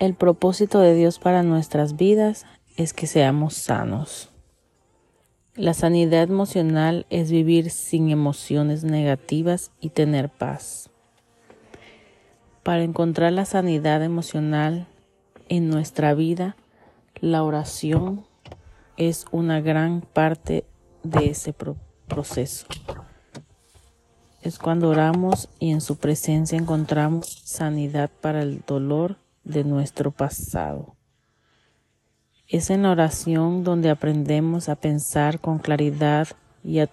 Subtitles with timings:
[0.00, 2.46] El propósito de Dios para nuestras vidas
[2.78, 4.30] es que seamos sanos.
[5.54, 10.88] La sanidad emocional es vivir sin emociones negativas y tener paz.
[12.62, 14.86] Para encontrar la sanidad emocional
[15.50, 16.56] en nuestra vida,
[17.20, 18.24] la oración
[18.96, 20.64] es una gran parte
[21.02, 21.54] de ese
[22.08, 22.66] proceso.
[24.40, 29.18] Es cuando oramos y en su presencia encontramos sanidad para el dolor
[29.50, 30.96] de nuestro pasado.
[32.48, 36.28] Es en la oración donde aprendemos a pensar con claridad
[36.64, 36.88] y a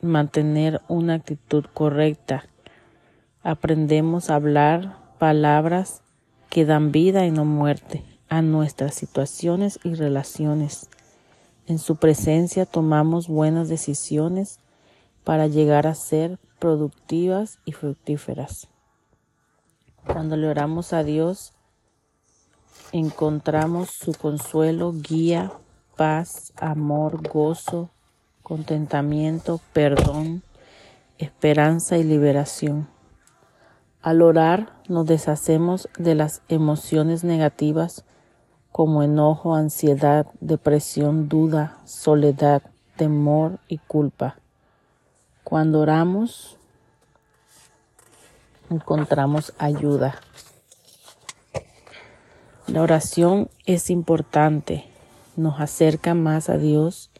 [0.00, 2.44] mantener una actitud correcta.
[3.42, 6.02] Aprendemos a hablar palabras
[6.48, 10.88] que dan vida y no muerte a nuestras situaciones y relaciones.
[11.66, 14.58] En su presencia tomamos buenas decisiones
[15.22, 18.68] para llegar a ser productivas y fructíferas.
[20.06, 21.52] Cuando le oramos a Dios,
[22.92, 25.52] encontramos su consuelo, guía,
[25.96, 27.90] paz, amor, gozo,
[28.42, 30.42] contentamiento, perdón,
[31.18, 32.88] esperanza y liberación.
[34.02, 38.04] Al orar nos deshacemos de las emociones negativas
[38.72, 42.62] como enojo, ansiedad, depresión, duda, soledad,
[42.96, 44.36] temor y culpa.
[45.44, 46.56] Cuando oramos,
[48.70, 50.20] encontramos ayuda.
[52.66, 54.84] La oración es importante,
[55.36, 57.10] nos acerca más a Dios,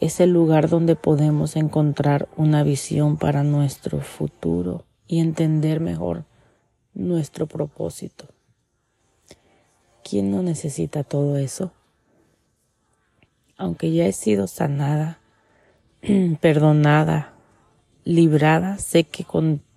[0.00, 6.24] es el lugar donde podemos encontrar una visión para nuestro futuro y entender mejor
[6.94, 8.26] nuestro propósito.
[10.02, 11.72] ¿Quién no necesita todo eso?
[13.56, 15.20] Aunque ya he sido sanada,
[16.40, 17.34] perdonada,
[18.04, 19.22] librada, sé que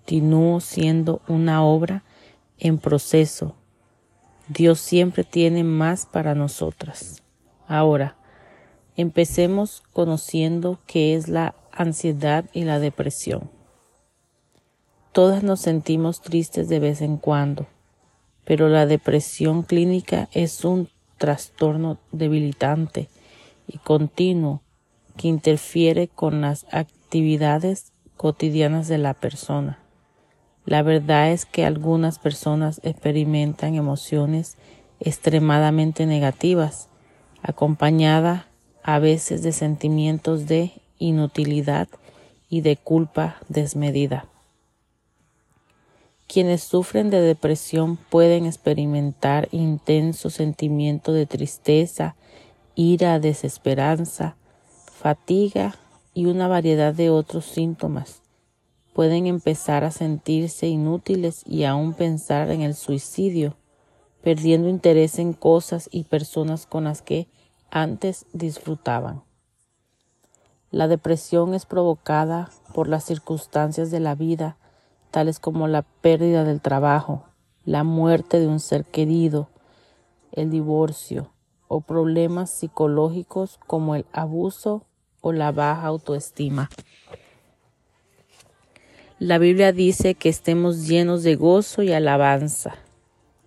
[0.06, 2.04] continúo siendo una obra
[2.58, 3.56] en proceso.
[4.46, 7.24] Dios siempre tiene más para nosotras.
[7.66, 8.16] Ahora,
[8.96, 13.50] empecemos conociendo qué es la ansiedad y la depresión.
[15.10, 17.66] Todas nos sentimos tristes de vez en cuando,
[18.44, 20.88] pero la depresión clínica es un
[21.18, 23.08] trastorno debilitante
[23.66, 24.62] y continuo
[25.16, 29.80] que interfiere con las actividades cotidianas de la persona.
[30.66, 34.56] La verdad es que algunas personas experimentan emociones
[34.98, 36.88] extremadamente negativas,
[37.40, 38.48] acompañada
[38.82, 41.86] a veces de sentimientos de inutilidad
[42.48, 44.26] y de culpa desmedida.
[46.26, 52.16] Quienes sufren de depresión pueden experimentar intenso sentimiento de tristeza,
[52.74, 54.34] ira, desesperanza,
[54.92, 55.76] fatiga
[56.12, 58.25] y una variedad de otros síntomas.
[58.96, 63.54] Pueden empezar a sentirse inútiles y aún pensar en el suicidio,
[64.22, 67.28] perdiendo interés en cosas y personas con las que
[67.70, 69.22] antes disfrutaban.
[70.70, 74.56] La depresión es provocada por las circunstancias de la vida,
[75.10, 77.24] tales como la pérdida del trabajo,
[77.66, 79.50] la muerte de un ser querido,
[80.32, 81.34] el divorcio
[81.68, 84.86] o problemas psicológicos como el abuso
[85.20, 86.70] o la baja autoestima.
[89.18, 92.76] La Biblia dice que estemos llenos de gozo y alabanza.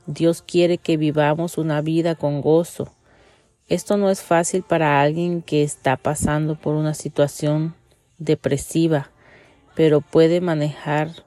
[0.08, 2.92] Dios quiere que vivamos una vida con gozo.
[3.68, 7.76] Esto no es fácil para alguien que está pasando por una situación
[8.18, 9.12] depresiva,
[9.76, 11.24] pero puede manejar,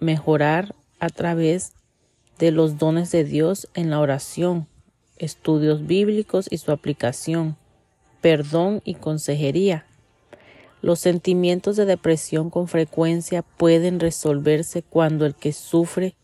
[0.00, 1.72] mejorar a través
[2.38, 4.66] de los dones de Dios en la oración,
[5.16, 7.56] estudios bíblicos y su aplicación
[8.20, 9.86] perdón y consejería.
[10.82, 16.16] Los sentimientos de depresión con frecuencia pueden resolverse cuando el que sufre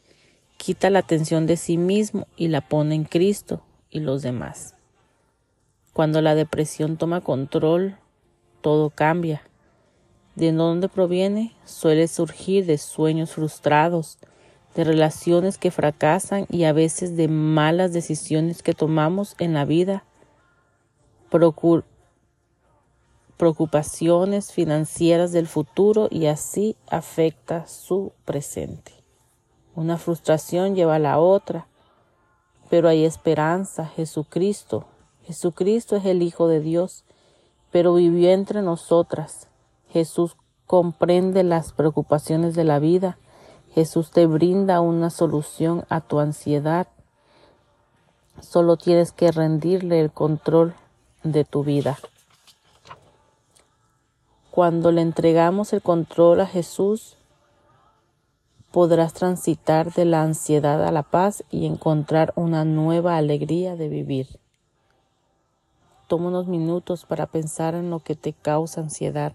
[0.57, 4.75] quita la atención de sí mismo y la pone en Cristo y los demás.
[5.93, 7.99] Cuando la depresión toma control,
[8.61, 9.43] todo cambia.
[10.35, 11.55] ¿De dónde proviene?
[11.65, 14.19] Suele surgir de sueños frustrados,
[14.75, 20.03] de relaciones que fracasan y a veces de malas decisiones que tomamos en la vida
[23.39, 28.93] preocupaciones financieras del futuro y así afecta su presente.
[29.75, 31.69] Una frustración lleva a la otra,
[32.69, 34.87] pero hay esperanza, Jesucristo.
[35.23, 37.05] Jesucristo es el Hijo de Dios,
[37.71, 39.47] pero vivió entre nosotras.
[39.91, 40.37] Jesús
[40.67, 43.19] comprende las preocupaciones de la vida.
[43.73, 46.89] Jesús te brinda una solución a tu ansiedad.
[48.41, 50.75] Solo tienes que rendirle el control
[51.23, 51.99] de tu vida.
[54.59, 57.17] Cuando le entregamos el control a Jesús,
[58.73, 64.41] podrás transitar de la ansiedad a la paz y encontrar una nueva alegría de vivir.
[66.09, 69.33] Toma unos minutos para pensar en lo que te causa ansiedad.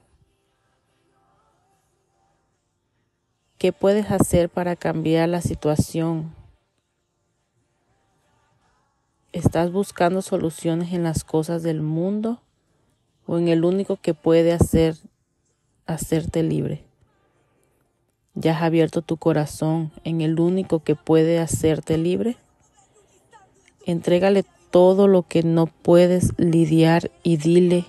[3.58, 6.36] ¿Qué puedes hacer para cambiar la situación?
[9.32, 12.42] ¿Estás buscando soluciones en las cosas del mundo
[13.26, 14.98] o en el único que puede hacer
[15.86, 16.84] hacerte libre?
[18.36, 22.38] ¿Ya has abierto tu corazón en el único que puede hacerte libre?
[23.86, 27.86] Entrégale todo lo que no puedes lidiar y dile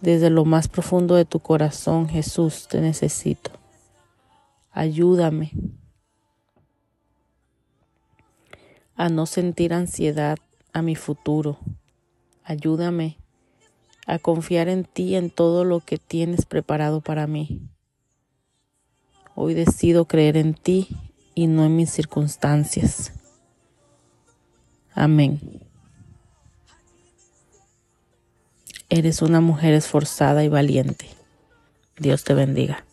[0.00, 3.50] desde lo más profundo de tu corazón, Jesús, te necesito.
[4.70, 5.50] Ayúdame
[8.94, 10.38] a no sentir ansiedad
[10.72, 11.58] a mi futuro.
[12.44, 13.18] Ayúdame
[14.08, 17.60] a confiar en ti en todo lo que tienes preparado para mí.
[19.34, 20.88] Hoy decido creer en ti
[21.34, 23.12] y no en mis circunstancias.
[24.94, 25.60] Amén.
[28.88, 31.10] Eres una mujer esforzada y valiente.
[31.98, 32.87] Dios te bendiga.